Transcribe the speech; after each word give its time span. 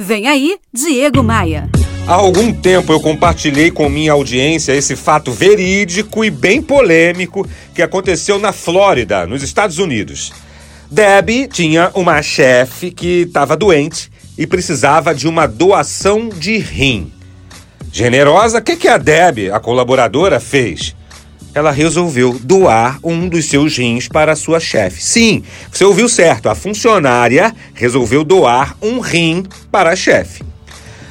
Vem 0.00 0.28
aí, 0.28 0.56
Diego 0.72 1.24
Maia. 1.24 1.68
Há 2.06 2.14
algum 2.14 2.52
tempo 2.52 2.92
eu 2.92 3.00
compartilhei 3.00 3.68
com 3.68 3.88
minha 3.88 4.12
audiência 4.12 4.72
esse 4.72 4.94
fato 4.94 5.32
verídico 5.32 6.24
e 6.24 6.30
bem 6.30 6.62
polêmico 6.62 7.44
que 7.74 7.82
aconteceu 7.82 8.38
na 8.38 8.52
Flórida, 8.52 9.26
nos 9.26 9.42
Estados 9.42 9.78
Unidos. 9.78 10.32
Debbie 10.88 11.48
tinha 11.48 11.90
uma 11.94 12.22
chefe 12.22 12.92
que 12.92 13.22
estava 13.22 13.56
doente 13.56 14.08
e 14.38 14.46
precisava 14.46 15.12
de 15.12 15.26
uma 15.26 15.48
doação 15.48 16.28
de 16.28 16.58
rim. 16.58 17.12
Generosa, 17.90 18.58
o 18.58 18.62
que, 18.62 18.76
que 18.76 18.86
a 18.86 18.98
Debbie, 18.98 19.50
a 19.50 19.58
colaboradora, 19.58 20.38
fez? 20.38 20.94
Ela 21.58 21.72
resolveu 21.72 22.38
doar 22.40 23.00
um 23.02 23.28
dos 23.28 23.46
seus 23.46 23.76
rins 23.76 24.06
para 24.06 24.32
a 24.32 24.36
sua 24.36 24.60
chefe. 24.60 25.02
Sim, 25.02 25.42
você 25.70 25.84
ouviu 25.84 26.08
certo, 26.08 26.48
a 26.48 26.54
funcionária 26.54 27.52
resolveu 27.74 28.22
doar 28.22 28.76
um 28.80 29.00
rim 29.00 29.44
para 29.70 29.90
a 29.90 29.96
chefe. 29.96 30.44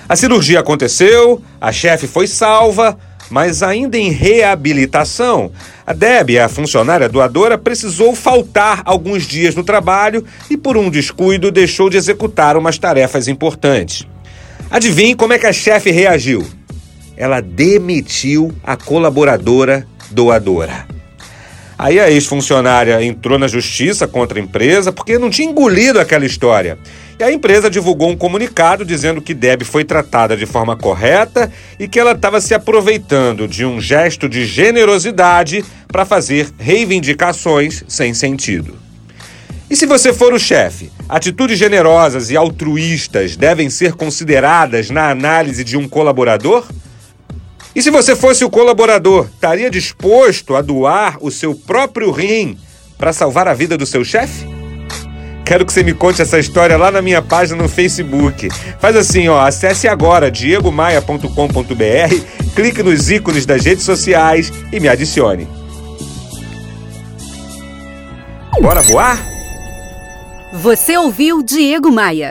A 0.08 0.16
cirurgia 0.16 0.62
aconteceu, 0.62 1.42
a 1.60 1.74
chefe 1.74 2.08
foi 2.08 2.28
salva, 2.28 2.98
mas 3.30 3.62
ainda 3.62 3.98
em 3.98 4.10
reabilitação, 4.10 5.52
a 5.86 5.92
Debbie, 5.92 6.40
a 6.40 6.48
funcionária 6.48 7.10
doadora, 7.10 7.58
precisou 7.58 8.16
faltar 8.16 8.84
alguns 8.86 9.28
dias 9.28 9.54
no 9.54 9.66
trabalho 9.66 10.24
e, 10.50 10.56
por 10.56 10.78
um 10.78 10.90
descuido, 10.90 11.52
deixou 11.52 11.90
de 11.90 11.98
executar 11.98 12.56
umas 12.56 12.78
tarefas 12.78 13.28
importantes. 13.28 14.08
Adivinhe 14.72 15.14
como 15.14 15.34
é 15.34 15.40
que 15.40 15.46
a 15.46 15.52
chefe 15.52 15.92
reagiu? 15.92 16.48
Ela 17.18 17.42
demitiu 17.42 18.54
a 18.64 18.78
colaboradora 18.78 19.86
doadora. 20.12 20.86
Aí 21.78 22.00
a 22.00 22.10
ex-funcionária 22.10 23.04
entrou 23.04 23.38
na 23.38 23.48
justiça 23.48 24.08
contra 24.08 24.40
a 24.40 24.42
empresa 24.42 24.92
porque 24.92 25.20
não 25.20 25.30
tinha 25.30 25.48
engolido 25.48 26.00
aquela 26.00 26.26
história. 26.26 26.78
E 27.20 27.24
a 27.24 27.32
empresa 27.32 27.70
divulgou 27.70 28.10
um 28.10 28.18
comunicado 28.18 28.84
dizendo 28.84 29.22
que 29.22 29.34
Deb 29.34 29.64
foi 29.64 29.84
tratada 29.84 30.36
de 30.36 30.46
forma 30.46 30.76
correta 30.76 31.52
e 31.80 31.88
que 31.88 32.00
ela 32.00 32.14
estava 32.14 32.42
se 32.42 32.56
aproveitando 32.56 33.48
de 33.48 33.64
um 33.64 33.80
gesto 33.80 34.28
de 34.28 34.46
generosidade 34.46 35.64
para 35.88 36.06
fazer 36.06 36.50
reivindicações 36.58 37.84
sem 37.88 38.14
sentido. 38.14 38.76
E 39.70 39.76
se 39.76 39.86
você 39.86 40.14
for 40.14 40.34
o 40.34 40.40
chefe, 40.40 40.90
atitudes 41.10 41.60
generosas 41.60 42.32
e 42.32 42.38
altruístas 42.38 43.36
devem 43.36 43.70
ser 43.70 43.94
consideradas 43.94 44.90
na 44.90 45.10
análise 45.10 45.64
de 45.64 45.76
um 45.76 45.88
colaborador? 45.88 46.66
E 47.78 47.82
se 47.84 47.92
você 47.92 48.16
fosse 48.16 48.44
o 48.44 48.50
colaborador, 48.50 49.28
estaria 49.32 49.70
disposto 49.70 50.56
a 50.56 50.64
doar 50.64 51.20
o 51.22 51.30
seu 51.30 51.54
próprio 51.54 52.10
rim 52.10 52.58
para 52.98 53.14
salvar 53.14 53.48
a 53.48 53.54
vida 53.54 53.78
do 53.78 53.86
seu 53.86 54.04
chefe? 54.04 54.48
Quero 55.46 55.64
que 55.64 55.72
você 55.72 55.84
me 55.84 55.94
conte 55.94 56.20
essa 56.20 56.40
história 56.40 56.76
lá 56.76 56.90
na 56.90 57.04
minha 57.04 57.22
página 57.22 57.62
no 57.62 57.70
Facebook. 57.70 58.50
Faz 58.80 58.96
assim, 58.96 59.28
ó, 59.28 59.40
acesse 59.42 59.88
agora 59.88 60.32
diegomaia.com.br, 60.32 62.16
clique 62.56 62.82
nos 62.82 63.12
ícones 63.12 63.46
das 63.46 63.64
redes 63.64 63.84
sociais 63.84 64.52
e 64.74 64.80
me 64.80 64.88
adicione. 64.88 65.48
Bora 68.60 68.82
voar? 68.82 69.24
Você 70.52 70.98
ouviu 70.98 71.44
Diego 71.44 71.92
Maia. 71.92 72.26